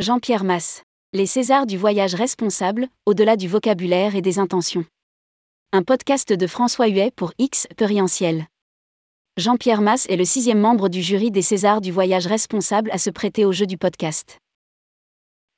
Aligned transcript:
Jean-Pierre 0.00 0.44
Masse. 0.44 0.82
Les 1.12 1.26
Césars 1.26 1.66
du 1.66 1.76
voyage 1.76 2.14
responsable, 2.14 2.88
au-delà 3.04 3.36
du 3.36 3.48
vocabulaire 3.48 4.16
et 4.16 4.22
des 4.22 4.38
intentions. 4.38 4.86
Un 5.72 5.82
podcast 5.82 6.32
de 6.32 6.46
François 6.46 6.88
Huet 6.88 7.10
pour 7.14 7.34
X 7.38 7.66
Perientiel. 7.76 8.46
Jean-Pierre 9.36 9.82
Masse 9.82 10.06
est 10.08 10.16
le 10.16 10.24
sixième 10.24 10.58
membre 10.58 10.88
du 10.88 11.02
jury 11.02 11.30
des 11.30 11.42
Césars 11.42 11.82
du 11.82 11.92
voyage 11.92 12.26
responsable 12.26 12.90
à 12.92 12.96
se 12.96 13.10
prêter 13.10 13.44
au 13.44 13.52
jeu 13.52 13.66
du 13.66 13.76
podcast. 13.76 14.38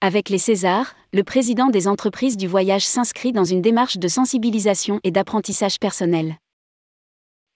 Avec 0.00 0.28
les 0.28 0.38
Césars, 0.38 0.96
le 1.12 1.22
président 1.22 1.68
des 1.68 1.86
entreprises 1.86 2.36
du 2.36 2.48
voyage 2.48 2.84
s'inscrit 2.84 3.30
dans 3.30 3.44
une 3.44 3.62
démarche 3.62 3.98
de 3.98 4.08
sensibilisation 4.08 4.98
et 5.04 5.12
d'apprentissage 5.12 5.78
personnel. 5.78 6.36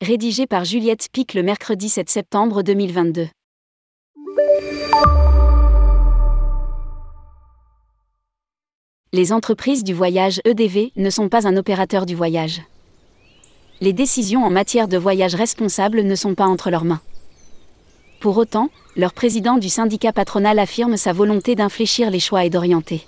Rédigé 0.00 0.46
par 0.46 0.64
Juliette 0.64 1.08
Pic 1.10 1.34
le 1.34 1.42
mercredi 1.42 1.88
7 1.88 2.08
septembre 2.08 2.62
2022. 2.62 3.26
Les 9.16 9.32
entreprises 9.32 9.82
du 9.82 9.94
voyage 9.94 10.42
EDV 10.44 10.92
ne 10.94 11.08
sont 11.08 11.30
pas 11.30 11.48
un 11.48 11.56
opérateur 11.56 12.04
du 12.04 12.14
voyage. 12.14 12.60
Les 13.80 13.94
décisions 13.94 14.44
en 14.44 14.50
matière 14.50 14.88
de 14.88 14.98
voyage 14.98 15.34
responsable 15.34 16.02
ne 16.02 16.14
sont 16.14 16.34
pas 16.34 16.44
entre 16.44 16.68
leurs 16.68 16.84
mains. 16.84 17.00
Pour 18.20 18.36
autant, 18.36 18.68
leur 18.94 19.14
président 19.14 19.56
du 19.56 19.70
syndicat 19.70 20.12
patronal 20.12 20.58
affirme 20.58 20.98
sa 20.98 21.14
volonté 21.14 21.54
d'infléchir 21.54 22.10
les 22.10 22.20
choix 22.20 22.44
et 22.44 22.50
d'orienter. 22.50 23.06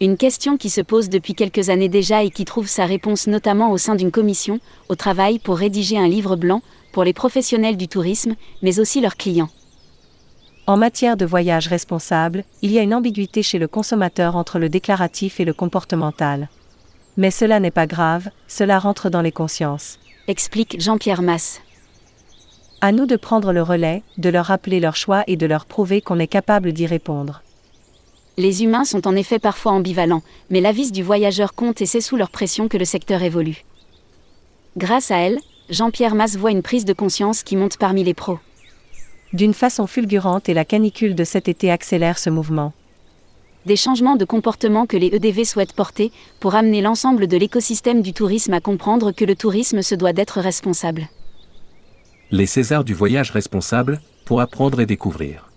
Une 0.00 0.16
question 0.16 0.56
qui 0.56 0.70
se 0.70 0.80
pose 0.80 1.10
depuis 1.10 1.34
quelques 1.34 1.68
années 1.68 1.90
déjà 1.90 2.24
et 2.24 2.30
qui 2.30 2.46
trouve 2.46 2.66
sa 2.66 2.86
réponse 2.86 3.26
notamment 3.26 3.72
au 3.72 3.76
sein 3.76 3.94
d'une 3.94 4.10
commission, 4.10 4.58
au 4.88 4.94
travail 4.94 5.38
pour 5.38 5.58
rédiger 5.58 5.98
un 5.98 6.08
livre 6.08 6.34
blanc, 6.34 6.62
pour 6.92 7.04
les 7.04 7.12
professionnels 7.12 7.76
du 7.76 7.88
tourisme, 7.88 8.36
mais 8.62 8.80
aussi 8.80 9.02
leurs 9.02 9.18
clients. 9.18 9.50
En 10.68 10.76
matière 10.76 11.16
de 11.16 11.24
voyage 11.24 11.66
responsable, 11.66 12.44
il 12.60 12.72
y 12.72 12.78
a 12.78 12.82
une 12.82 12.92
ambiguïté 12.92 13.42
chez 13.42 13.58
le 13.58 13.68
consommateur 13.68 14.36
entre 14.36 14.58
le 14.58 14.68
déclaratif 14.68 15.40
et 15.40 15.46
le 15.46 15.54
comportemental. 15.54 16.50
Mais 17.16 17.30
cela 17.30 17.58
n'est 17.58 17.70
pas 17.70 17.86
grave, 17.86 18.28
cela 18.48 18.78
rentre 18.78 19.08
dans 19.08 19.22
les 19.22 19.32
consciences. 19.32 19.98
Explique 20.26 20.78
Jean-Pierre 20.78 21.22
Masse. 21.22 21.62
À 22.82 22.92
nous 22.92 23.06
de 23.06 23.16
prendre 23.16 23.54
le 23.54 23.62
relais, 23.62 24.02
de 24.18 24.28
leur 24.28 24.44
rappeler 24.44 24.78
leur 24.78 24.94
choix 24.94 25.24
et 25.26 25.38
de 25.38 25.46
leur 25.46 25.64
prouver 25.64 26.02
qu'on 26.02 26.18
est 26.18 26.26
capable 26.26 26.72
d'y 26.72 26.84
répondre. 26.84 27.42
Les 28.36 28.62
humains 28.62 28.84
sont 28.84 29.08
en 29.08 29.16
effet 29.16 29.38
parfois 29.38 29.72
ambivalents, 29.72 30.22
mais 30.50 30.60
l'avis 30.60 30.92
du 30.92 31.02
voyageur 31.02 31.54
compte 31.54 31.80
et 31.80 31.86
c'est 31.86 32.02
sous 32.02 32.18
leur 32.18 32.28
pression 32.28 32.68
que 32.68 32.76
le 32.76 32.84
secteur 32.84 33.22
évolue. 33.22 33.64
Grâce 34.76 35.10
à 35.10 35.16
elle, 35.16 35.38
Jean-Pierre 35.70 36.14
Masse 36.14 36.36
voit 36.36 36.50
une 36.50 36.62
prise 36.62 36.84
de 36.84 36.92
conscience 36.92 37.42
qui 37.42 37.56
monte 37.56 37.78
parmi 37.78 38.04
les 38.04 38.12
pros 38.12 38.38
d'une 39.32 39.54
façon 39.54 39.86
fulgurante 39.86 40.48
et 40.48 40.54
la 40.54 40.64
canicule 40.64 41.14
de 41.14 41.24
cet 41.24 41.48
été 41.48 41.70
accélère 41.70 42.18
ce 42.18 42.30
mouvement. 42.30 42.72
Des 43.66 43.76
changements 43.76 44.16
de 44.16 44.24
comportement 44.24 44.86
que 44.86 44.96
les 44.96 45.08
EDV 45.08 45.44
souhaitent 45.44 45.74
porter 45.74 46.10
pour 46.40 46.54
amener 46.54 46.80
l'ensemble 46.80 47.26
de 47.26 47.36
l'écosystème 47.36 48.02
du 48.02 48.12
tourisme 48.12 48.54
à 48.54 48.60
comprendre 48.60 49.12
que 49.12 49.24
le 49.24 49.36
tourisme 49.36 49.82
se 49.82 49.94
doit 49.94 50.12
d'être 50.12 50.40
responsable. 50.40 51.08
Les 52.30 52.46
Césars 52.46 52.84
du 52.84 52.94
voyage 52.94 53.30
responsable, 53.30 54.00
pour 54.24 54.40
apprendre 54.40 54.80
et 54.80 54.86
découvrir. 54.86 55.50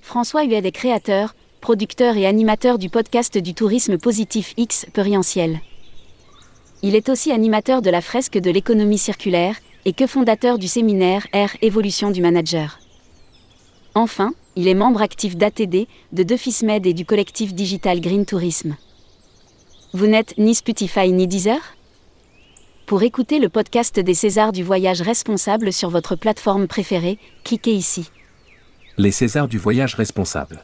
François 0.01 0.43
Huet 0.43 0.65
est 0.65 0.71
créateur, 0.71 1.35
producteur 1.59 2.17
et 2.17 2.25
animateur 2.25 2.77
du 2.79 2.89
podcast 2.89 3.37
du 3.37 3.53
tourisme 3.53 3.97
positif 3.97 4.53
X 4.57 4.85
Perientiel. 4.93 5.59
Il 6.81 6.95
est 6.95 7.09
aussi 7.09 7.31
animateur 7.31 7.81
de 7.81 7.89
la 7.89 8.01
fresque 8.01 8.37
de 8.37 8.49
l'économie 8.49 8.97
circulaire 8.97 9.55
et 9.85 9.93
que 9.93 10.07
fondateur 10.07 10.57
du 10.57 10.67
séminaire 10.67 11.27
R 11.33 11.49
Évolution 11.61 12.11
du 12.11 12.21
manager. 12.21 12.79
Enfin, 13.95 14.33
il 14.55 14.67
est 14.67 14.73
membre 14.73 15.01
actif 15.01 15.35
d'ATD, 15.35 15.87
de 16.13 16.23
Defismed 16.23 16.85
et 16.85 16.93
du 16.93 17.05
collectif 17.05 17.53
digital 17.53 17.99
Green 17.99 18.25
Tourisme. 18.25 18.75
Vous 19.93 20.07
n'êtes 20.07 20.37
ni 20.37 20.55
Spotify 20.55 21.11
ni 21.11 21.27
Deezer? 21.27 21.59
Pour 22.85 23.03
écouter 23.03 23.39
le 23.39 23.49
podcast 23.49 23.99
des 23.99 24.13
Césars 24.13 24.51
du 24.51 24.63
voyage 24.63 25.01
responsable 25.01 25.73
sur 25.73 25.89
votre 25.89 26.15
plateforme 26.15 26.67
préférée, 26.67 27.19
cliquez 27.43 27.73
ici. 27.73 28.09
Les 28.97 29.11
Césars 29.11 29.47
du 29.47 29.57
voyage 29.57 29.95
responsable. 29.95 30.63